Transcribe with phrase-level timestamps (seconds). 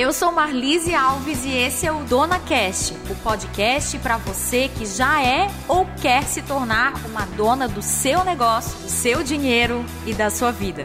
[0.00, 4.86] eu sou Marlise Alves e esse é o Dona Cast, o podcast para você que
[4.86, 10.14] já é ou quer se tornar uma dona do seu negócio, do seu dinheiro e
[10.14, 10.84] da sua vida.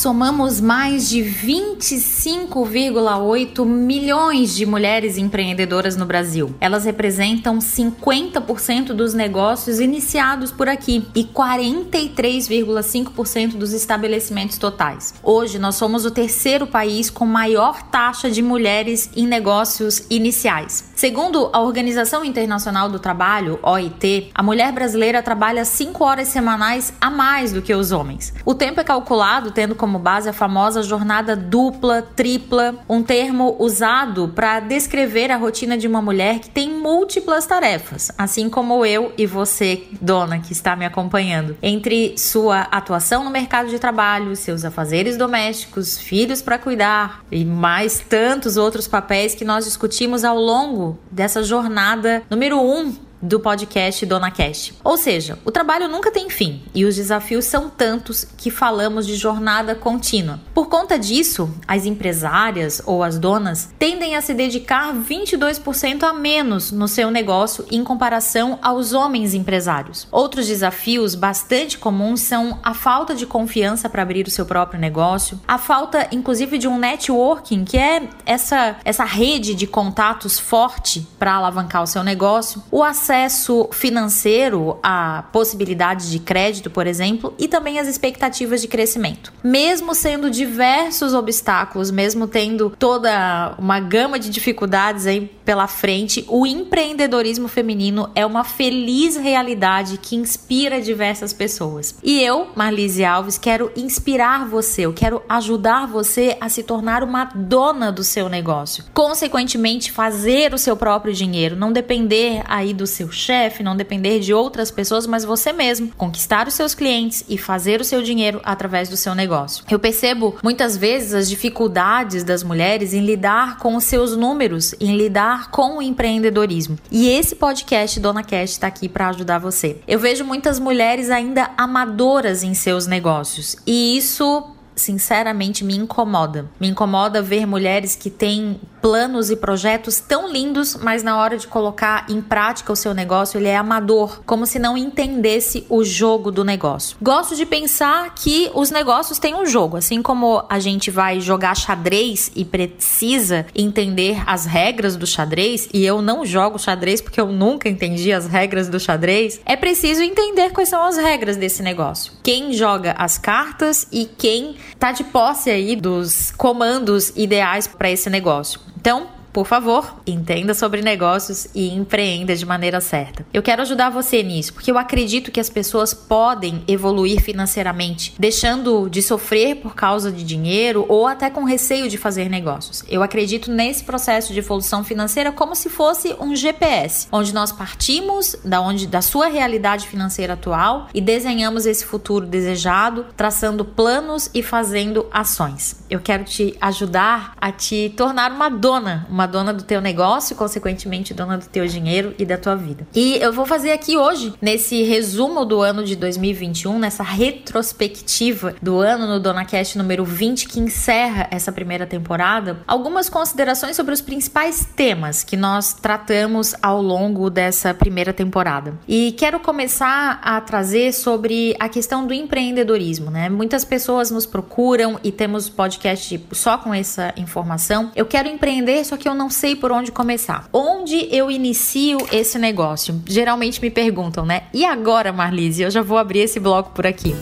[0.00, 6.54] Somamos mais de 25,8 milhões de mulheres empreendedoras no Brasil.
[6.58, 15.12] Elas representam 50% dos negócios iniciados por aqui e 43,5% dos estabelecimentos totais.
[15.22, 20.88] Hoje nós somos o terceiro país com maior taxa de mulheres em negócios iniciais.
[20.96, 27.10] Segundo a Organização Internacional do Trabalho, OIT, a mulher brasileira trabalha 5 horas semanais a
[27.10, 28.32] mais do que os homens.
[28.46, 33.56] O tempo é calculado tendo como como base a famosa jornada dupla, tripla, um termo
[33.58, 39.12] usado para descrever a rotina de uma mulher que tem múltiplas tarefas, assim como eu
[39.18, 44.64] e você, dona, que está me acompanhando, entre sua atuação no mercado de trabalho, seus
[44.64, 51.00] afazeres domésticos, filhos para cuidar e mais tantos outros papéis que nós discutimos ao longo
[51.10, 54.74] dessa jornada número um do podcast Dona Cast.
[54.82, 59.16] Ou seja, o trabalho nunca tem fim e os desafios são tantos que falamos de
[59.16, 60.40] jornada contínua.
[60.54, 66.72] Por conta disso, as empresárias ou as donas tendem a se dedicar 22% a menos
[66.72, 70.08] no seu negócio em comparação aos homens empresários.
[70.10, 75.40] Outros desafios bastante comuns são a falta de confiança para abrir o seu próprio negócio,
[75.46, 81.34] a falta inclusive de um networking, que é essa essa rede de contatos forte para
[81.34, 87.48] alavancar o seu negócio, o acesso acesso financeiro a possibilidades de crédito, por exemplo, e
[87.48, 89.32] também as expectativas de crescimento.
[89.42, 96.46] Mesmo sendo diversos obstáculos, mesmo tendo toda uma gama de dificuldades aí pela frente, o
[96.46, 101.96] empreendedorismo feminino é uma feliz realidade que inspira diversas pessoas.
[102.04, 107.24] E eu, Marlise Alves, quero inspirar você, eu quero ajudar você a se tornar uma
[107.24, 108.84] dona do seu negócio.
[108.94, 114.34] Consequentemente, fazer o seu próprio dinheiro, não depender aí do seu chefe, não depender de
[114.34, 118.88] outras pessoas, mas você mesmo, conquistar os seus clientes e fazer o seu dinheiro através
[118.88, 119.64] do seu negócio.
[119.70, 124.96] Eu percebo muitas vezes as dificuldades das mulheres em lidar com os seus números, em
[124.96, 126.78] lidar com o empreendedorismo.
[126.90, 129.78] E esse podcast Dona Cash está aqui para ajudar você.
[129.88, 134.44] Eu vejo muitas mulheres ainda amadoras em seus negócios e isso
[134.80, 136.50] sinceramente me incomoda.
[136.58, 141.46] Me incomoda ver mulheres que têm planos e projetos tão lindos, mas na hora de
[141.46, 146.30] colocar em prática o seu negócio, ele é amador, como se não entendesse o jogo
[146.30, 146.96] do negócio.
[147.00, 151.56] Gosto de pensar que os negócios têm um jogo, assim como a gente vai jogar
[151.56, 157.26] xadrez e precisa entender as regras do xadrez, e eu não jogo xadrez porque eu
[157.26, 162.12] nunca entendi as regras do xadrez, é preciso entender quais são as regras desse negócio.
[162.22, 168.08] Quem joga as cartas e quem tá de posse aí dos comandos ideais para esse
[168.08, 168.69] negócio.
[168.80, 173.24] Então, por favor, entenda sobre negócios e empreenda de maneira certa.
[173.32, 178.88] Eu quero ajudar você nisso, porque eu acredito que as pessoas podem evoluir financeiramente, deixando
[178.88, 182.84] de sofrer por causa de dinheiro ou até com receio de fazer negócios.
[182.88, 188.36] Eu acredito nesse processo de evolução financeira como se fosse um GPS, onde nós partimos
[188.44, 194.42] da onde da sua realidade financeira atual e desenhamos esse futuro desejado, traçando planos e
[194.42, 195.84] fazendo ações.
[195.88, 200.34] Eu quero te ajudar a te tornar uma dona, uma uma dona do teu negócio,
[200.34, 202.86] consequentemente dona do teu dinheiro e da tua vida.
[202.94, 208.78] E eu vou fazer aqui hoje, nesse resumo do ano de 2021, nessa retrospectiva do
[208.78, 214.00] ano no Dona Cast número 20, que encerra essa primeira temporada, algumas considerações sobre os
[214.00, 218.72] principais temas que nós tratamos ao longo dessa primeira temporada.
[218.88, 223.28] E quero começar a trazer sobre a questão do empreendedorismo, né?
[223.28, 227.90] Muitas pessoas nos procuram e temos podcast só com essa informação.
[227.94, 230.48] Eu quero empreender, só que eu não sei por onde começar.
[230.52, 233.00] Onde eu inicio esse negócio?
[233.06, 234.44] Geralmente me perguntam, né?
[234.52, 235.62] E agora, Marlise?
[235.62, 237.14] Eu já vou abrir esse bloco por aqui.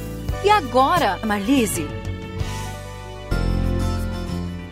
[0.45, 1.87] E agora, Marlise?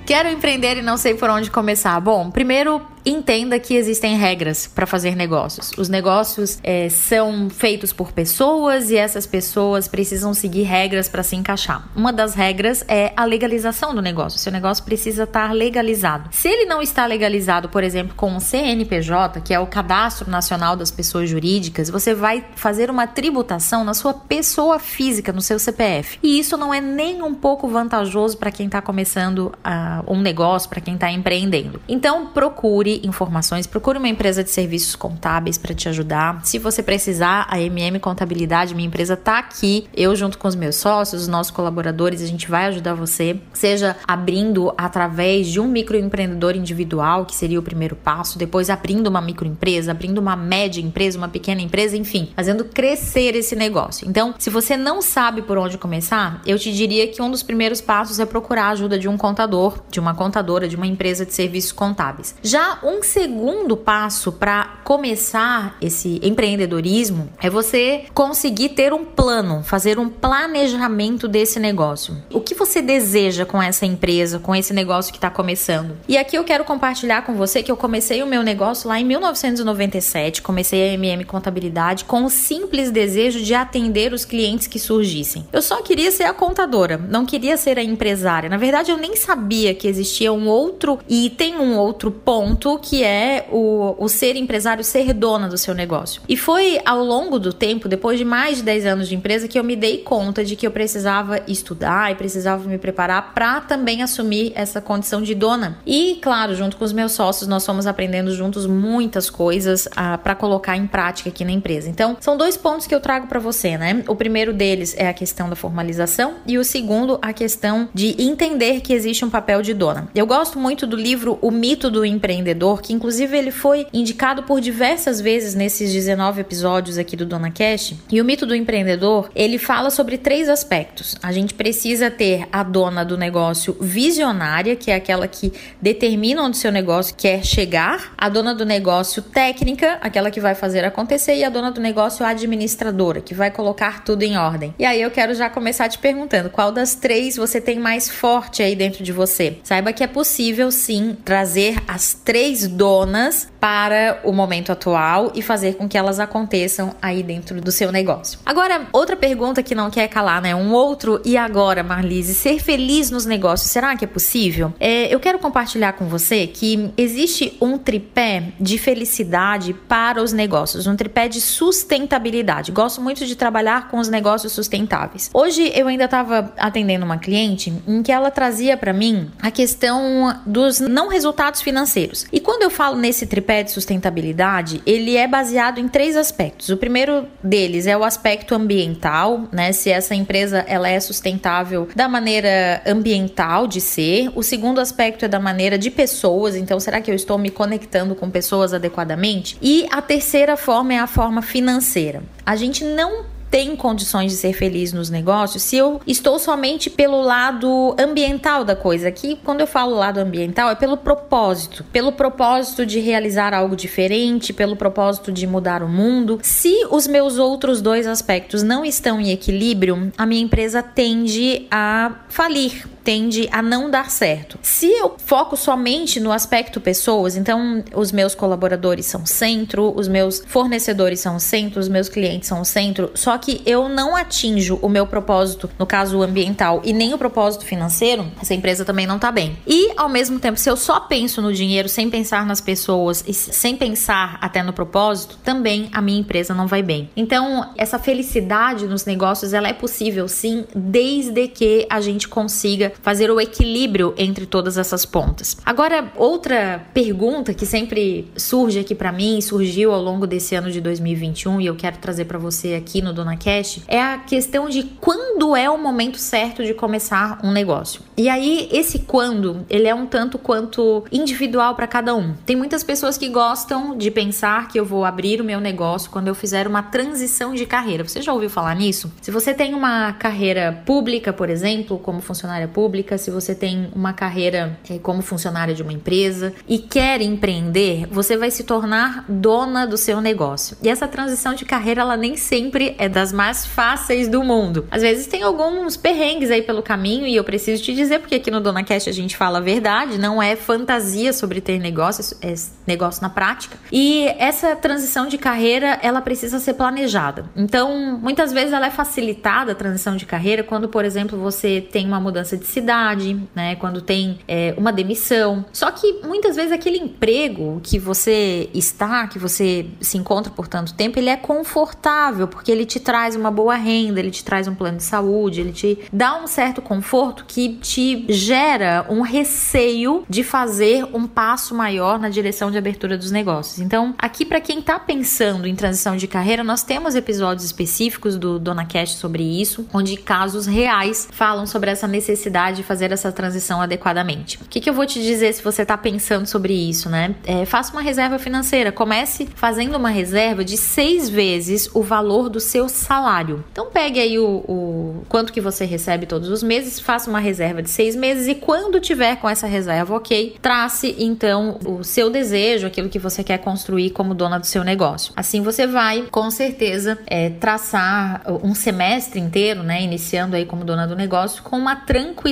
[0.06, 1.98] Quero empreender e não sei por onde começar.
[2.00, 5.70] Bom, primeiro entenda que existem regras para fazer negócios.
[5.78, 11.36] Os negócios é, são feitos por pessoas e essas pessoas precisam seguir regras para se
[11.36, 11.88] encaixar.
[11.94, 14.40] Uma das regras é a legalização do negócio.
[14.40, 16.28] Seu negócio precisa estar legalizado.
[16.32, 20.74] Se ele não está legalizado, por exemplo, com o CNPJ, que é o Cadastro Nacional
[20.74, 26.18] das Pessoas Jurídicas, você vai fazer uma tributação na sua pessoa física, no seu CPF.
[26.22, 30.68] E isso não é nem um pouco vantajoso para quem está começando uh, um negócio,
[30.68, 31.80] para quem está empreendendo.
[31.88, 36.40] Então, procure informações, procure uma empresa de serviços contábeis para te ajudar.
[36.44, 39.86] Se você precisar, a MM Contabilidade, minha empresa está aqui.
[39.94, 43.96] Eu junto com os meus sócios, os nossos colaboradores, a gente vai ajudar você, seja
[44.06, 49.90] abrindo através de um microempreendedor individual, que seria o primeiro passo, depois abrindo uma microempresa,
[49.90, 54.08] abrindo uma média empresa, uma pequena empresa, enfim, fazendo crescer esse negócio.
[54.08, 57.80] Então, se você não sabe por onde começar, eu te diria que um dos primeiros
[57.80, 61.32] passos é procurar a ajuda de um contador, de uma contadora, de uma empresa de
[61.32, 62.34] serviços contábeis.
[62.42, 69.98] Já um segundo passo para começar esse empreendedorismo é você conseguir ter um plano, fazer
[69.98, 72.16] um planejamento desse negócio.
[72.32, 75.96] O que você deseja com essa empresa, com esse negócio que está começando?
[76.06, 79.04] E aqui eu quero compartilhar com você que eu comecei o meu negócio lá em
[79.04, 85.44] 1997, comecei a MM Contabilidade com o simples desejo de atender os clientes que surgissem.
[85.52, 88.48] Eu só queria ser a contadora, não queria ser a empresária.
[88.48, 93.46] Na verdade, eu nem sabia que existia um outro item, um outro ponto que é
[93.50, 96.22] o, o ser empresário, ser dona do seu negócio.
[96.28, 99.58] E foi ao longo do tempo, depois de mais de 10 anos de empresa, que
[99.58, 104.02] eu me dei conta de que eu precisava estudar e precisava me preparar para também
[104.02, 105.78] assumir essa condição de dona.
[105.86, 110.34] E, claro, junto com os meus sócios, nós fomos aprendendo juntos muitas coisas ah, para
[110.34, 111.88] colocar em prática aqui na empresa.
[111.88, 114.02] Então, são dois pontos que eu trago para você, né?
[114.08, 118.80] O primeiro deles é a questão da formalização e o segundo, a questão de entender
[118.80, 120.08] que existe um papel de dona.
[120.14, 124.60] Eu gosto muito do livro O Mito do Empreendedor, que inclusive ele foi indicado por
[124.60, 127.94] diversas vezes nesses 19 episódios aqui do Dona Cash.
[128.10, 131.16] E o Mito do Empreendedor, ele fala sobre três aspectos.
[131.22, 136.56] A gente precisa ter a dona do negócio visionária, que é aquela que determina onde
[136.56, 141.44] seu negócio quer chegar, a dona do negócio técnica, aquela que vai fazer acontecer, e
[141.44, 144.74] a dona do negócio administradora, que vai colocar tudo em ordem.
[144.78, 148.62] E aí eu quero já começar te perguntando, qual das três você tem mais forte
[148.62, 149.58] aí dentro de você?
[149.62, 155.74] Saiba que é possível sim trazer as três donas para o momento atual e fazer
[155.74, 158.38] com que elas aconteçam aí dentro do seu negócio.
[158.46, 160.54] Agora, outra pergunta que não quer calar, né?
[160.54, 164.72] Um outro e agora, Marlise, ser feliz nos negócios, será que é possível?
[164.78, 170.86] É, eu quero compartilhar com você que existe um tripé de felicidade para os negócios,
[170.86, 172.70] um tripé de sustentabilidade.
[172.70, 175.28] Gosto muito de trabalhar com os negócios sustentáveis.
[175.34, 180.40] Hoje eu ainda estava atendendo uma cliente em que ela trazia para mim a questão
[180.46, 182.26] dos não resultados financeiros.
[182.36, 186.68] E quando eu falo nesse tripé de sustentabilidade, ele é baseado em três aspectos.
[186.68, 189.72] O primeiro deles é o aspecto ambiental, né?
[189.72, 194.30] Se essa empresa ela é sustentável da maneira ambiental de ser.
[194.34, 198.14] O segundo aspecto é da maneira de pessoas, então será que eu estou me conectando
[198.14, 199.56] com pessoas adequadamente?
[199.62, 202.22] E a terceira forma é a forma financeira.
[202.44, 203.24] A gente não
[203.56, 208.76] tem condições de ser feliz nos negócios se eu estou somente pelo lado ambiental da
[208.76, 209.08] coisa.
[209.08, 214.52] Aqui, quando eu falo lado ambiental, é pelo propósito, pelo propósito de realizar algo diferente,
[214.52, 216.38] pelo propósito de mudar o mundo.
[216.42, 222.26] Se os meus outros dois aspectos não estão em equilíbrio, a minha empresa tende a
[222.28, 224.58] falir, tende a não dar certo.
[224.60, 230.42] Se eu foco somente no aspecto pessoas, então os meus colaboradores são centro, os meus
[230.44, 235.06] fornecedores são centro, os meus clientes são centro, só que eu não atinjo o meu
[235.06, 239.56] propósito, no caso ambiental, e nem o propósito financeiro, essa empresa também não tá bem.
[239.64, 243.32] E ao mesmo tempo, se eu só penso no dinheiro sem pensar nas pessoas e
[243.32, 247.08] sem pensar até no propósito, também a minha empresa não vai bem.
[247.16, 253.30] Então, essa felicidade nos negócios, ela é possível sim, desde que a gente consiga fazer
[253.30, 255.56] o equilíbrio entre todas essas pontas.
[255.64, 260.80] Agora, outra pergunta que sempre surge aqui para mim, surgiu ao longo desse ano de
[260.80, 264.82] 2021 e eu quero trazer para você aqui no Dona Cash, é a questão de
[265.00, 268.02] quando é o momento certo de começar um negócio.
[268.16, 272.34] E aí, esse quando, ele é um tanto quanto individual para cada um.
[272.46, 276.28] Tem muitas pessoas que gostam de pensar que eu vou abrir o meu negócio quando
[276.28, 278.04] eu fizer uma transição de carreira.
[278.04, 279.12] Você já ouviu falar nisso?
[279.20, 283.90] Se você tem uma carreira pública, por exemplo, como funcionária pública, pública, se você tem
[283.96, 289.24] uma carreira é, como funcionária de uma empresa e quer empreender, você vai se tornar
[289.28, 290.76] dona do seu negócio.
[290.80, 294.86] E essa transição de carreira, ela nem sempre é das mais fáceis do mundo.
[294.88, 298.52] Às vezes tem alguns perrengues aí pelo caminho e eu preciso te dizer, porque aqui
[298.52, 302.54] no Dona Cash a gente fala a verdade, não é fantasia sobre ter negócio, é
[302.86, 303.76] negócio na prática.
[303.90, 307.46] E essa transição de carreira, ela precisa ser planejada.
[307.56, 312.06] Então, muitas vezes ela é facilitada a transição de carreira quando, por exemplo, você tem
[312.06, 313.76] uma mudança de necessidade, né?
[313.76, 315.64] Quando tem é, uma demissão.
[315.72, 320.94] Só que muitas vezes aquele emprego que você está, que você se encontra por tanto
[320.94, 324.74] tempo, ele é confortável, porque ele te traz uma boa renda, ele te traz um
[324.74, 330.42] plano de saúde, ele te dá um certo conforto que te gera um receio de
[330.42, 333.78] fazer um passo maior na direção de abertura dos negócios.
[333.78, 338.58] Então, aqui para quem está pensando em transição de carreira, nós temos episódios específicos do
[338.58, 343.80] Dona Cash sobre isso, onde casos reais falam sobre essa necessidade de fazer essa transição
[343.80, 344.58] adequadamente.
[344.62, 347.34] O que, que eu vou te dizer se você está pensando sobre isso, né?
[347.44, 348.90] É, faça uma reserva financeira.
[348.90, 353.64] Comece fazendo uma reserva de seis vezes o valor do seu salário.
[353.72, 357.82] Então pegue aí o, o quanto que você recebe todos os meses, faça uma reserva
[357.82, 362.86] de seis meses e quando tiver com essa reserva ok, trace então o seu desejo,
[362.86, 365.32] aquilo que você quer construir como dona do seu negócio.
[365.36, 371.06] Assim você vai com certeza é, traçar um semestre inteiro, né, iniciando aí como dona
[371.06, 372.45] do negócio, com uma tranquilidade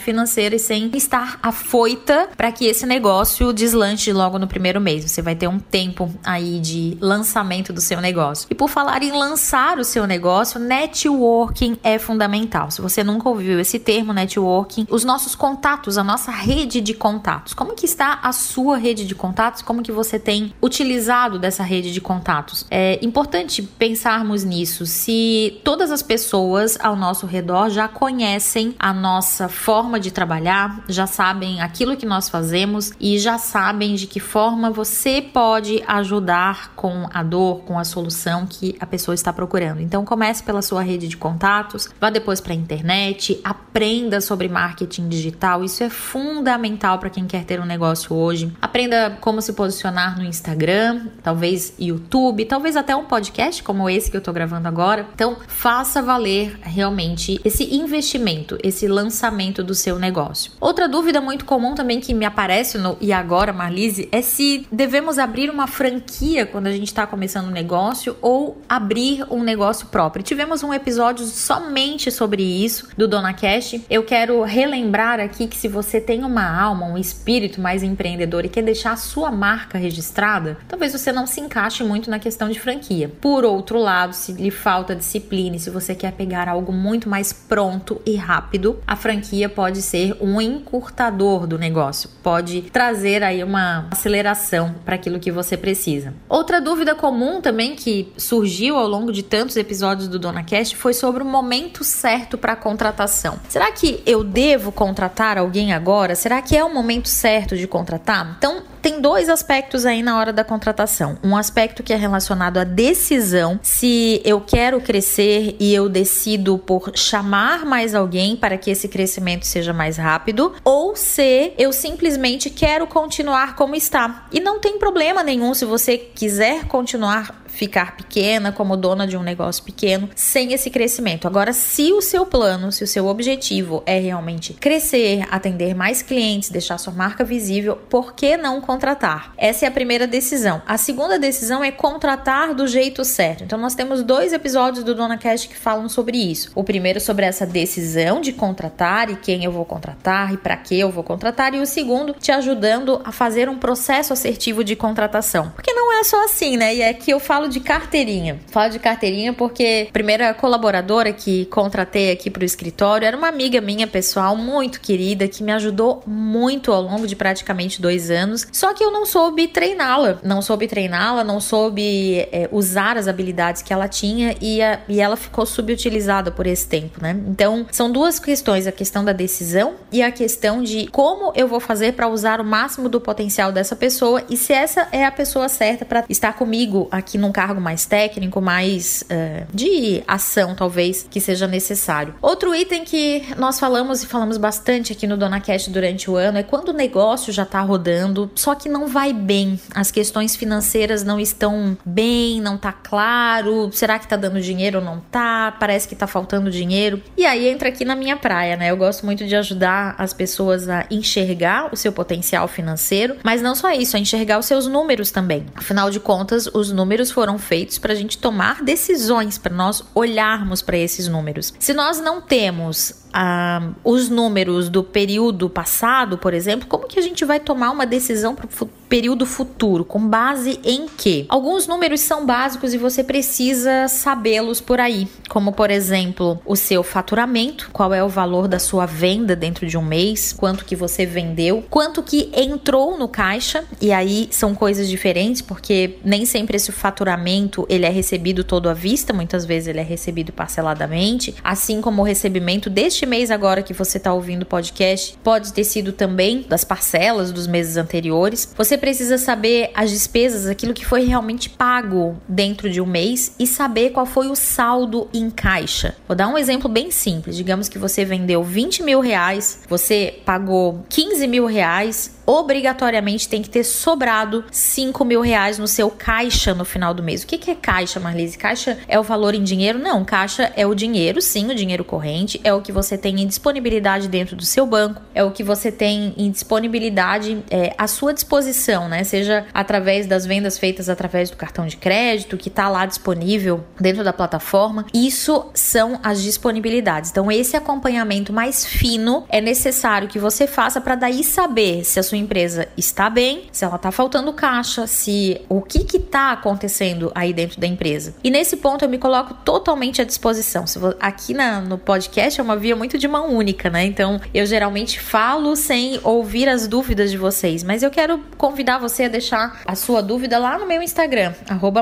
[0.00, 5.10] financeira e sem estar afoita para que esse negócio deslanche logo no primeiro mês.
[5.10, 8.46] Você vai ter um tempo aí de lançamento do seu negócio.
[8.50, 12.70] E por falar em lançar o seu negócio, networking é fundamental.
[12.70, 17.52] Se você nunca ouviu esse termo, networking, os nossos contatos, a nossa rede de contatos.
[17.52, 19.62] Como que está a sua rede de contatos?
[19.62, 22.66] Como que você tem utilizado dessa rede de contatos?
[22.70, 24.86] É importante pensarmos nisso.
[24.86, 31.06] Se todas as pessoas ao nosso redor já conhecem a nossa forma de trabalhar, já
[31.06, 37.08] sabem aquilo que nós fazemos e já sabem de que forma você pode ajudar com
[37.12, 39.80] a dor, com a solução que a pessoa está procurando.
[39.80, 45.08] Então comece pela sua rede de contatos, vá depois para a internet, aprenda sobre marketing
[45.08, 45.64] digital.
[45.64, 48.52] Isso é fundamental para quem quer ter um negócio hoje.
[48.60, 54.16] Aprenda como se posicionar no Instagram, talvez YouTube, talvez até um podcast como esse que
[54.16, 55.06] eu estou gravando agora.
[55.14, 59.29] Então faça valer realmente esse investimento, esse lançamento
[59.62, 60.52] do seu negócio.
[60.60, 65.18] Outra dúvida muito comum também que me aparece no e agora, Marlise, é se devemos
[65.18, 70.22] abrir uma franquia quando a gente está começando um negócio ou abrir um negócio próprio.
[70.22, 73.80] Tivemos um episódio somente sobre isso do Dona Cash.
[73.88, 78.48] Eu quero relembrar aqui que se você tem uma alma, um espírito mais empreendedor e
[78.48, 82.58] quer deixar a sua marca registrada, talvez você não se encaixe muito na questão de
[82.58, 83.10] franquia.
[83.20, 88.00] Por outro lado, se lhe falta disciplina se você quer pegar algo muito mais pronto
[88.04, 94.74] e rápido, a franquia pode ser um encurtador do negócio, pode trazer aí uma aceleração
[94.84, 96.14] para aquilo que você precisa.
[96.28, 100.94] Outra dúvida comum também que surgiu ao longo de tantos episódios do Dona Cast foi
[100.94, 103.38] sobre o momento certo para contratação.
[103.48, 106.14] Será que eu devo contratar alguém agora?
[106.14, 108.36] Será que é o momento certo de contratar?
[108.38, 111.18] Então, tem dois aspectos aí na hora da contratação.
[111.22, 116.92] Um aspecto que é relacionado à decisão, se eu quero crescer e eu decido por
[116.94, 122.86] chamar mais alguém para que esse crescimento seja mais rápido, ou se eu simplesmente quero
[122.86, 124.26] continuar como está.
[124.32, 129.22] E não tem problema nenhum se você quiser continuar ficar pequena, como dona de um
[129.22, 131.26] negócio pequeno, sem esse crescimento.
[131.26, 136.50] Agora, se o seu plano, se o seu objetivo é realmente crescer, atender mais clientes,
[136.50, 139.32] deixar sua marca visível, por que não contratar?
[139.36, 140.62] Essa é a primeira decisão.
[140.66, 143.44] A segunda decisão é contratar do jeito certo.
[143.44, 146.50] Então, nós temos dois episódios do Dona Cash que falam sobre isso.
[146.54, 150.78] O primeiro sobre essa decisão de contratar e quem eu vou contratar e para que
[150.78, 155.50] eu vou contratar, e o segundo te ajudando a fazer um processo assertivo de contratação.
[155.54, 156.74] Porque não é só assim, né?
[156.74, 158.40] E é que eu falo de carteirinha.
[158.50, 163.28] Falo de carteirinha porque a primeira colaboradora que contratei aqui para o escritório era uma
[163.28, 168.46] amiga minha pessoal, muito querida, que me ajudou muito ao longo de praticamente dois anos.
[168.52, 170.18] Só que eu não soube treiná-la.
[170.22, 175.00] Não soube treiná-la, não soube é, usar as habilidades que ela tinha e, a, e
[175.00, 177.18] ela ficou subutilizada por esse tempo, né?
[177.28, 181.60] Então, são duas questões: a questão da decisão e a questão de como eu vou
[181.60, 185.48] fazer para usar o máximo do potencial dessa pessoa e se essa é a pessoa
[185.48, 191.20] certa para estar comigo aqui num cargo mais técnico, mais uh, de ação, talvez, que
[191.20, 192.14] seja necessário.
[192.20, 196.38] Outro item que nós falamos e falamos bastante aqui no Dona Cash durante o ano
[196.38, 199.58] é quando o negócio já tá rodando, só que não vai bem.
[199.74, 203.70] As questões financeiras não estão bem, não tá claro.
[203.72, 205.52] Será que tá dando dinheiro ou não tá?
[205.58, 207.00] Parece que tá faltando dinheiro.
[207.16, 208.70] E aí entra aqui na minha praia, né?
[208.70, 213.54] Eu gosto muito de ajudar as pessoas a enxergar o seu potencial financeiro, mas não
[213.54, 215.46] só isso, a enxergar os seus números também.
[215.54, 219.84] Afinal de contas, os números foram foram feitos para a gente tomar decisões, para nós
[219.94, 221.52] olharmos para esses números.
[221.58, 227.02] Se nós não temos ah, os números do período passado, por exemplo, como que a
[227.02, 231.26] gente vai tomar uma decisão para o período futuro, com base em que?
[231.28, 236.82] Alguns números são básicos e você precisa sabê-los por aí, como por exemplo, o seu
[236.82, 241.06] faturamento, qual é o valor da sua venda dentro de um mês, quanto que você
[241.06, 246.72] vendeu, quanto que entrou no caixa, e aí são coisas diferentes, porque nem sempre esse
[246.72, 252.02] faturamento ele é recebido todo à vista, muitas vezes ele é recebido parceladamente, assim como
[252.02, 256.44] o recebimento deste mês agora que você está ouvindo o podcast, pode ter sido também
[256.48, 258.52] das parcelas dos meses anteriores.
[258.56, 263.46] Você precisa saber as despesas, aquilo que foi realmente pago dentro de um mês e
[263.46, 265.96] saber qual foi o saldo em caixa.
[266.06, 267.36] Vou dar um exemplo bem simples.
[267.36, 273.50] Digamos que você vendeu 20 mil reais, você pagou 15 mil reais obrigatoriamente tem que
[273.50, 277.22] ter sobrado 5 mil reais no seu caixa no final do mês.
[277.22, 278.38] O que, que é caixa, Marlise?
[278.38, 279.78] Caixa é o valor em dinheiro?
[279.78, 283.26] Não, caixa é o dinheiro, sim, o dinheiro corrente, é o que você tem em
[283.26, 288.12] disponibilidade dentro do seu banco, é o que você tem em disponibilidade é, à sua
[288.12, 289.04] disposição, né?
[289.04, 294.02] Seja através das vendas feitas através do cartão de crédito, que está lá disponível dentro
[294.02, 294.86] da plataforma.
[294.92, 297.10] Isso são as disponibilidades.
[297.10, 302.02] Então, esse acompanhamento mais fino é necessário que você faça para daí saber se a
[302.02, 307.32] sua empresa está bem, se ela está faltando caixa, se o que está acontecendo aí
[307.32, 308.14] dentro da empresa.
[308.24, 310.64] E nesse ponto eu me coloco totalmente à disposição.
[310.98, 313.84] Aqui na, no podcast é uma via muito de mão única, né?
[313.84, 319.04] Então eu geralmente falo sem ouvir as dúvidas de vocês, mas eu quero convidar você
[319.04, 321.32] a deixar a sua dúvida lá no meu Instagram,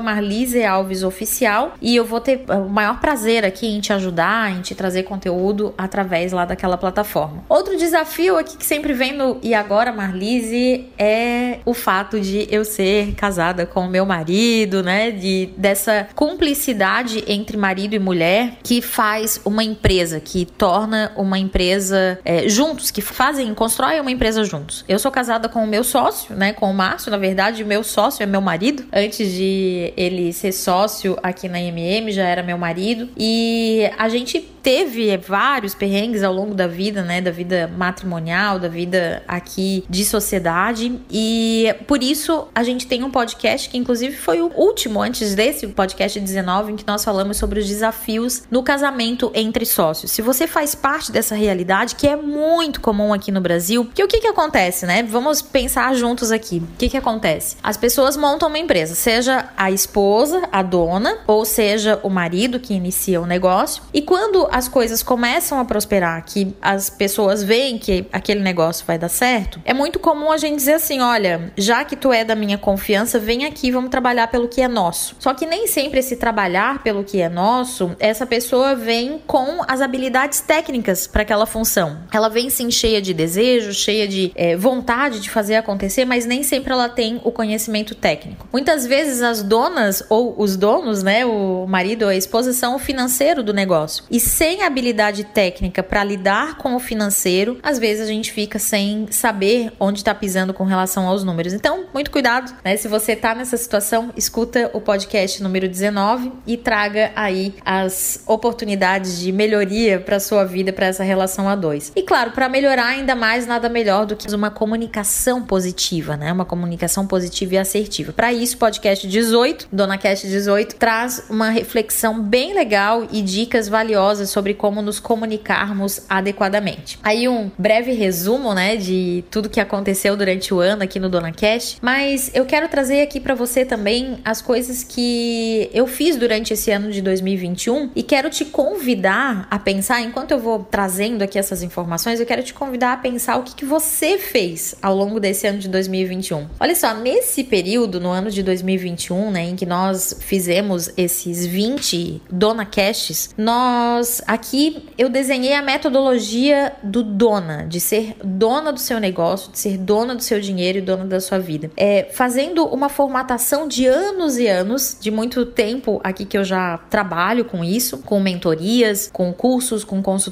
[0.02, 5.04] @marlisealvesoficial, e eu vou ter o maior prazer aqui em te ajudar, em te trazer
[5.04, 7.44] conteúdo através lá daquela plataforma.
[7.48, 12.48] Outro desafio aqui que sempre vem no e agora, Marli, Lizzie é o fato de
[12.50, 15.10] eu ser casada com o meu marido, né?
[15.10, 22.18] De dessa cumplicidade entre marido e mulher que faz uma empresa, que torna uma empresa
[22.24, 24.84] é, juntos, que fazem, constroem uma empresa juntos.
[24.88, 26.52] Eu sou casada com o meu sócio, né?
[26.52, 28.84] Com o Márcio, na verdade, meu sócio é meu marido.
[28.92, 33.08] Antes de ele ser sócio aqui na MM, já era meu marido.
[33.16, 37.20] E a gente teve vários perrengues ao longo da vida, né?
[37.20, 41.00] Da vida matrimonial, da vida aqui de sociedade.
[41.10, 45.66] E por isso a gente tem um podcast que, inclusive, foi o último antes desse,
[45.66, 50.12] o podcast 19, em que nós falamos sobre os desafios no casamento entre sócios.
[50.12, 54.08] Se você faz parte dessa realidade, que é muito comum aqui no Brasil, que o
[54.08, 55.02] que, que acontece, né?
[55.02, 56.58] Vamos pensar juntos aqui.
[56.58, 57.56] O que, que acontece?
[57.62, 62.74] As pessoas montam uma empresa, seja a esposa, a dona, ou seja o marido que
[62.74, 63.82] inicia o negócio.
[63.92, 68.98] E quando as coisas começam a prosperar, que as pessoas veem que aquele negócio vai
[68.98, 72.34] dar certo, é muito comum a gente dizer assim: olha, já que tu é da
[72.34, 75.16] minha confiança, vem aqui, vamos trabalhar pelo que é nosso.
[75.18, 79.80] Só que nem sempre esse trabalhar pelo que é nosso, essa pessoa vem com as
[79.80, 80.67] habilidades técnicas
[81.10, 81.98] para aquela função.
[82.12, 86.42] Ela vem sim cheia de desejo, cheia de é, vontade de fazer acontecer, mas nem
[86.42, 88.46] sempre ela tem o conhecimento técnico.
[88.52, 92.78] Muitas vezes as donas ou os donos, né, o marido ou a esposa, são o
[92.78, 94.04] financeiro do negócio.
[94.10, 99.06] E sem habilidade técnica para lidar com o financeiro, às vezes a gente fica sem
[99.10, 101.52] saber onde está pisando com relação aos números.
[101.52, 102.76] Então, muito cuidado, né?
[102.76, 109.18] Se você está nessa situação, escuta o podcast número 19 e traga aí as oportunidades
[109.18, 111.92] de melhoria para sua vida, para essa relação a dois.
[111.94, 116.32] E claro, para melhorar ainda mais, nada melhor do que uma comunicação positiva, né?
[116.32, 118.12] Uma comunicação positiva e assertiva.
[118.12, 124.30] Para isso, podcast 18, Dona Cast 18, traz uma reflexão bem legal e dicas valiosas
[124.30, 126.98] sobre como nos comunicarmos adequadamente.
[127.02, 131.32] Aí um breve resumo, né, de tudo que aconteceu durante o ano aqui no Dona
[131.32, 136.52] Cash, mas eu quero trazer aqui para você também as coisas que eu fiz durante
[136.52, 141.38] esse ano de 2021 e quero te convidar a pensar, enquanto eu vou trazendo aqui
[141.38, 145.20] essas informações, eu quero te convidar a pensar o que, que você fez ao longo
[145.20, 146.46] desse ano de 2021.
[146.58, 152.22] Olha só, nesse período, no ano de 2021, né, em que nós fizemos esses 20
[152.30, 158.98] Dona Casts, nós aqui eu desenhei a metodologia do dona, de ser dona do seu
[158.98, 161.70] negócio, de ser dona do seu dinheiro e dona da sua vida.
[161.76, 166.78] É, fazendo uma formatação de anos e anos, de muito tempo aqui que eu já
[166.90, 170.27] trabalho com isso, com mentorias, com cursos, com consultorias,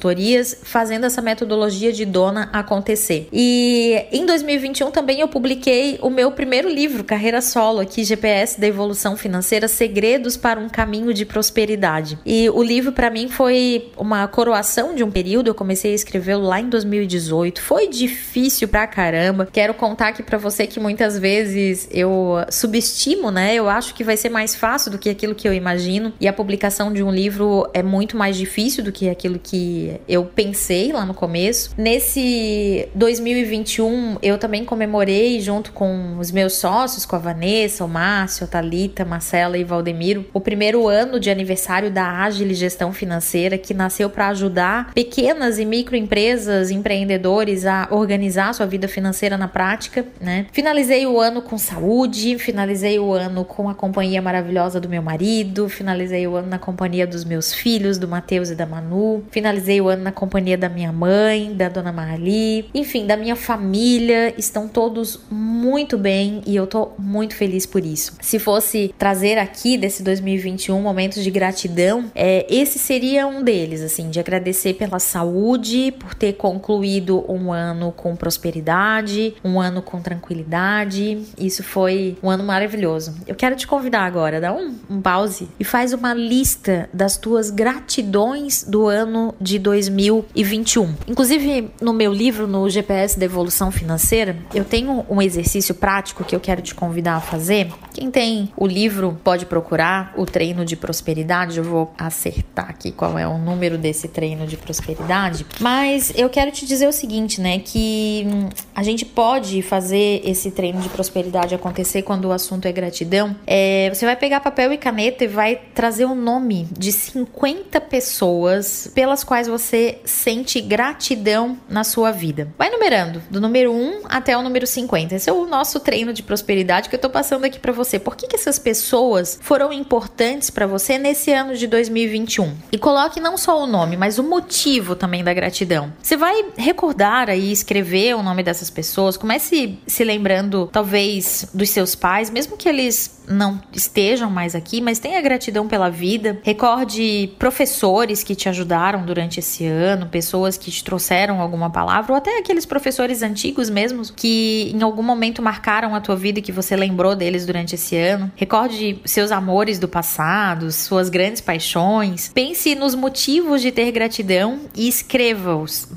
[0.63, 3.29] fazendo essa metodologia de dona acontecer.
[3.33, 8.67] E em 2021 também eu publiquei o meu primeiro livro, Carreira Solo, aqui GPS da
[8.67, 12.19] Evolução Financeira, Segredos para um Caminho de Prosperidade.
[12.25, 15.49] E o livro para mim foi uma coroação de um período.
[15.49, 17.61] Eu comecei a escrevê-lo lá em 2018.
[17.61, 19.49] Foi difícil pra caramba.
[19.53, 23.55] Quero contar aqui pra você que muitas vezes eu subestimo, né?
[23.55, 26.13] Eu acho que vai ser mais fácil do que aquilo que eu imagino.
[26.21, 30.25] E a publicação de um livro é muito mais difícil do que aquilo que eu
[30.25, 31.71] pensei lá no começo.
[31.77, 38.45] Nesse 2021, eu também comemorei junto com os meus sócios, com a Vanessa, o Márcio,
[38.45, 43.75] a Thalita, Marcela e Valdemiro, o primeiro ano de aniversário da Agile Gestão Financeira, que
[43.75, 50.47] nasceu para ajudar pequenas e microempresas, empreendedores a organizar sua vida financeira na prática, né?
[50.53, 55.69] Finalizei o ano com saúde, finalizei o ano com a companhia maravilhosa do meu marido,
[55.69, 59.89] finalizei o ano na companhia dos meus filhos, do Matheus e da Manu, finalizei o
[59.89, 65.21] ano na companhia da minha mãe, da dona Marli, enfim, da minha família, estão todos
[65.31, 68.15] muito bem e eu tô muito feliz por isso.
[68.21, 74.11] Se fosse trazer aqui desse 2021 momentos de gratidão, é, esse seria um deles, assim,
[74.11, 81.23] de agradecer pela saúde, por ter concluído um ano com prosperidade, um ano com tranquilidade.
[81.39, 83.15] Isso foi um ano maravilhoso.
[83.27, 87.51] Eu quero te convidar agora, dá um, um pause e faz uma lista das tuas
[87.51, 90.95] gratidões do ano de 2021.
[91.09, 96.37] Inclusive, no meu livro, no GPS da Evolução Financeira, eu tenho um exercício prático que
[96.37, 97.67] eu quero te convidar a fazer.
[97.93, 101.59] Quem tem o livro pode procurar o treino de prosperidade.
[101.59, 105.45] Eu vou acertar aqui qual é o número desse treino de prosperidade.
[105.59, 107.59] Mas eu quero te dizer o seguinte, né?
[107.59, 112.73] Que hum, a gente pode fazer esse treino de prosperidade acontecer quando o assunto é
[112.73, 113.35] gratidão.
[113.45, 118.89] É, você vai pegar papel e caneta e vai trazer o nome de 50 pessoas
[118.95, 122.53] pelas quais você sente gratidão na sua vida.
[122.59, 125.15] Vai numerando, do número 1 até o número 50.
[125.15, 127.99] Esse é o nosso treino de prosperidade que eu tô passando aqui para você.
[127.99, 132.55] Por que, que essas pessoas foram importantes para você nesse ano de 2021?
[132.73, 135.93] E coloque não só o nome, mas o motivo também da gratidão.
[136.03, 141.95] Você vai recordar aí, escrever o nome dessas pessoas, comece se lembrando, talvez, dos seus
[141.95, 146.39] pais, mesmo que eles não estejam mais aqui, mas tenha gratidão pela vida.
[146.43, 152.39] Recorde professores que te ajudaram durante ano, pessoas que te trouxeram alguma palavra, ou até
[152.39, 156.75] aqueles professores antigos mesmo que em algum momento marcaram a tua vida e que você
[156.75, 158.31] lembrou deles durante esse ano.
[158.35, 162.31] Recorde seus amores do passado, suas grandes paixões.
[162.35, 165.89] Pense nos motivos de ter gratidão e escreva-os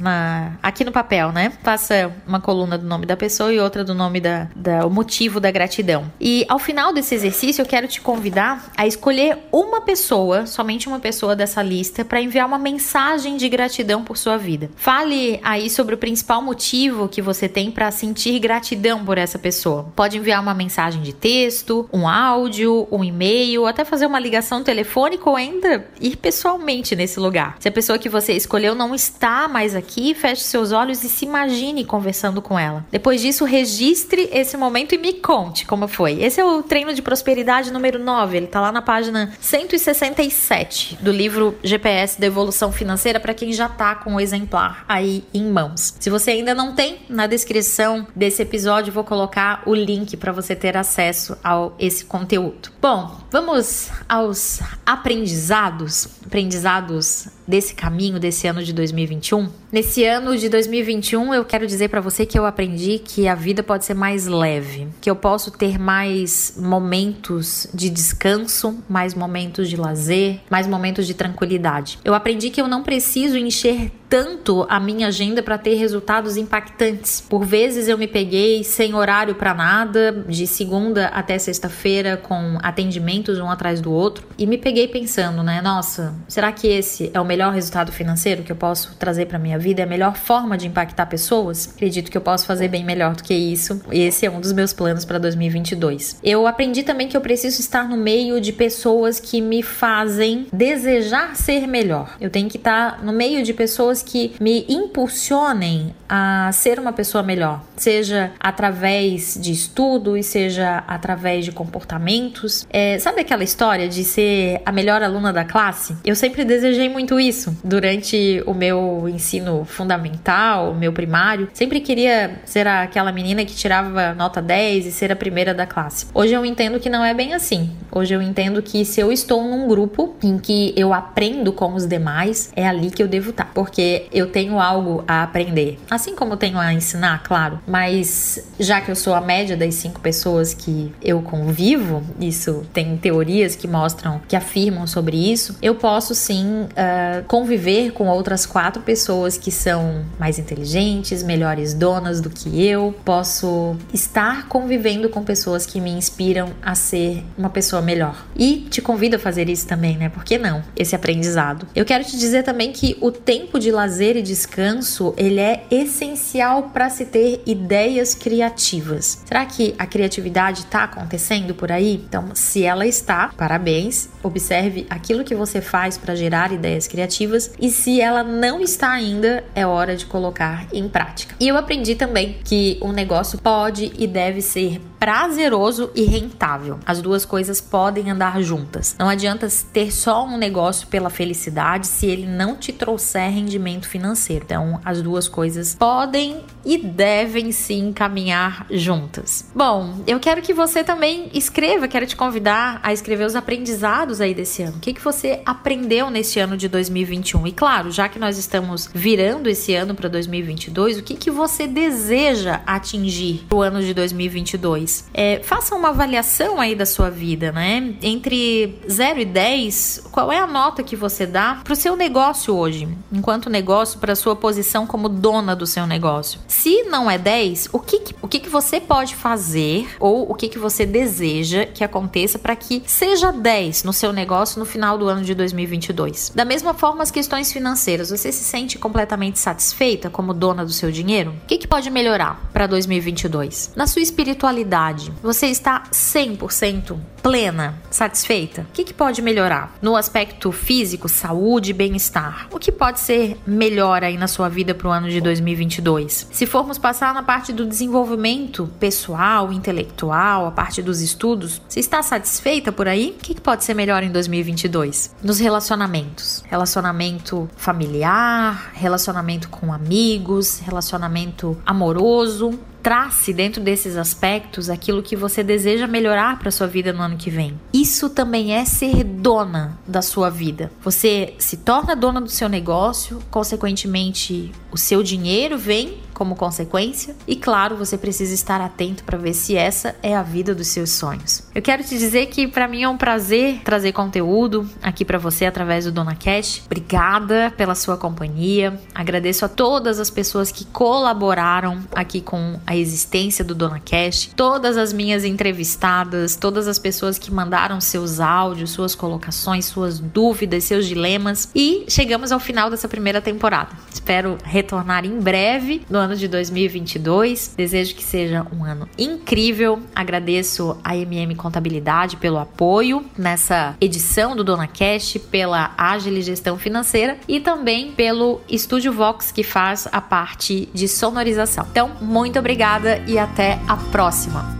[0.61, 1.51] aqui no papel, né?
[1.63, 5.39] Faça uma coluna do nome da pessoa e outra do nome da, da o motivo
[5.39, 6.11] da gratidão.
[6.19, 10.99] E ao final desse exercício, eu quero te convidar a escolher uma pessoa, somente uma
[10.99, 14.69] pessoa dessa lista, para enviar uma mensagem de gratidão por sua vida.
[14.75, 19.91] Fale aí sobre o principal motivo que você tem para sentir gratidão por essa pessoa.
[19.95, 25.29] Pode enviar uma mensagem de texto, um áudio, um e-mail, até fazer uma ligação telefônica
[25.29, 27.55] ou ainda ir pessoalmente nesse lugar.
[27.59, 31.25] Se a pessoa que você escolheu não está mais aqui, feche seus olhos e se
[31.25, 32.85] imagine conversando com ela.
[32.91, 36.21] Depois disso, registre esse momento e me conte como foi.
[36.21, 38.37] Esse é o treino de prosperidade número 9.
[38.37, 43.69] Ele tá lá na página 167 do livro GPS da Evolução Financeira para quem já
[43.69, 45.93] tá com o exemplar aí em mãos.
[45.99, 50.55] Se você ainda não tem, na descrição desse episódio vou colocar o link para você
[50.55, 52.71] ter acesso a esse conteúdo.
[52.81, 59.49] Bom, vamos aos aprendizados, aprendizados desse caminho desse ano de 2021.
[59.71, 63.63] Nesse ano de 2021, eu quero dizer para você que eu aprendi que a vida
[63.63, 69.75] pode ser mais leve, que eu posso ter mais momentos de descanso, mais momentos de
[69.75, 71.97] lazer, mais momentos de tranquilidade.
[72.05, 77.21] Eu aprendi que eu não preciso encher tanto a minha agenda para ter resultados impactantes.
[77.21, 83.39] Por vezes eu me peguei sem horário para nada, de segunda até sexta-feira com atendimentos
[83.39, 87.25] um atrás do outro, e me peguei pensando, né, nossa, será que esse é o
[87.25, 89.81] melhor resultado financeiro que eu posso trazer para minha vida?
[89.81, 91.69] É a melhor forma de impactar pessoas?
[91.75, 93.81] Acredito que eu posso fazer bem melhor do que isso.
[93.91, 96.17] Esse é um dos meus planos para 2022.
[96.23, 101.35] Eu aprendi também que eu preciso estar no meio de pessoas que me fazem desejar
[101.35, 102.15] ser melhor.
[102.19, 107.23] Eu tenho que estar no meio de pessoas que me impulsionem a ser uma pessoa
[107.23, 112.65] melhor, seja através de estudo e seja através de comportamentos.
[112.69, 115.95] É, sabe aquela história de ser a melhor aluna da classe?
[116.03, 121.49] Eu sempre desejei muito isso durante o meu ensino fundamental, o meu primário.
[121.53, 126.07] Sempre queria ser aquela menina que tirava nota 10 e ser a primeira da classe.
[126.13, 127.69] Hoje eu entendo que não é bem assim.
[127.91, 131.85] Hoje eu entendo que se eu estou num grupo em que eu aprendo com os
[131.85, 133.51] demais, é ali que eu devo estar.
[133.53, 135.79] Porque eu tenho algo a aprender.
[135.89, 139.99] Assim como tenho a ensinar, claro, mas já que eu sou a média das cinco
[139.99, 146.13] pessoas que eu convivo, isso tem teorias que mostram, que afirmam sobre isso, eu posso
[146.15, 152.65] sim uh, conviver com outras quatro pessoas que são mais inteligentes, melhores donas do que
[152.65, 158.25] eu, posso estar convivendo com pessoas que me inspiram a ser uma pessoa melhor.
[158.35, 160.09] E te convido a fazer isso também, né?
[160.09, 160.63] Por que não?
[160.75, 161.67] Esse aprendizado.
[161.75, 166.63] Eu quero te dizer também que o tempo de lazer e descanso, ele é essencial
[166.73, 169.23] para se ter ideias criativas.
[169.25, 172.03] Será que a criatividade está acontecendo por aí?
[172.05, 174.09] Então, se ela está, parabéns.
[174.21, 179.45] Observe aquilo que você faz para gerar ideias criativas e se ela não está ainda,
[179.55, 181.35] é hora de colocar em prática.
[181.39, 186.77] E eu aprendi também que um negócio pode e deve ser prazeroso e rentável.
[186.85, 188.95] As duas coisas podem andar juntas.
[188.99, 194.43] Não adianta ter só um negócio pela felicidade se ele não te trouxer rendimento financeiro.
[194.45, 199.49] Então, as duas coisas podem e devem sim caminhar juntas.
[199.55, 204.33] Bom, eu quero que você também escreva, quero te convidar a escrever os aprendizados aí
[204.33, 204.77] desse ano.
[204.77, 207.47] O que, que você aprendeu nesse ano de 2021?
[207.47, 211.67] E claro, já que nós estamos virando esse ano para 2022, o que, que você
[211.67, 214.88] deseja atingir no ano de 2022?
[215.13, 217.95] É, faça uma avaliação aí da sua vida, né?
[218.01, 222.55] Entre 0 e 10, qual é a nota que você dá para o seu negócio
[222.55, 226.39] hoje, enquanto negócio, para sua posição como dona do seu negócio?
[226.47, 230.49] Se não é 10, o que, o que, que você pode fazer ou o que,
[230.49, 235.07] que você deseja que aconteça para que seja 10 no seu negócio no final do
[235.07, 236.31] ano de 2022?
[236.35, 240.91] Da mesma forma, as questões financeiras, você se sente completamente satisfeita como dona do seu
[240.91, 241.31] dinheiro?
[241.43, 243.73] O que, que pode melhorar para 2022?
[243.75, 244.78] Na sua espiritualidade,
[245.21, 248.61] você está 100% plena, satisfeita?
[248.61, 249.75] O que, que pode melhorar?
[249.81, 252.47] No aspecto físico, saúde e bem-estar.
[252.51, 256.27] O que pode ser melhor aí na sua vida para o ano de 2022?
[256.31, 262.01] Se formos passar na parte do desenvolvimento pessoal, intelectual, a parte dos estudos, você está
[262.01, 263.15] satisfeita por aí?
[263.17, 265.15] O que, que pode ser melhor em 2022?
[265.21, 266.43] Nos relacionamentos.
[266.47, 275.87] Relacionamento familiar, relacionamento com amigos, relacionamento amoroso, trace dentro desses aspectos aquilo que você deseja
[275.87, 277.59] melhorar para sua vida no ano que vem.
[277.73, 280.71] Isso também é ser dona da sua vida.
[280.81, 287.15] Você se torna dona do seu negócio, consequentemente, o seu dinheiro vem como consequência.
[287.25, 290.89] E claro, você precisa estar atento para ver se essa é a vida dos seus
[290.89, 291.43] sonhos.
[291.55, 295.45] Eu quero te dizer que para mim é um prazer trazer conteúdo aqui para você
[295.45, 296.63] através do Dona Cash.
[296.65, 298.77] Obrigada pela sua companhia.
[298.93, 304.75] Agradeço a todas as pessoas que colaboraram aqui com a existência do Dona Cash, todas
[304.75, 310.85] as minhas entrevistadas, todas as pessoas que mandaram seus áudios, suas colocações, suas dúvidas, seus
[310.85, 313.69] dilemas e chegamos ao final dessa primeira temporada.
[313.89, 317.53] Espero retornar em breve no ano ano de 2022.
[317.55, 319.79] Desejo que seja um ano incrível.
[319.95, 327.17] Agradeço a MM Contabilidade pelo apoio nessa edição do Dona Cash, pela Agile Gestão Financeira
[327.27, 331.67] e também pelo Estúdio Vox que faz a parte de sonorização.
[331.69, 334.58] Então, muito obrigada e até a próxima.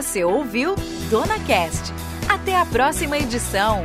[0.00, 0.76] Você ouviu
[1.10, 1.92] Dona Cast.
[2.26, 3.84] Até a próxima edição.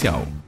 [0.00, 0.39] comercial.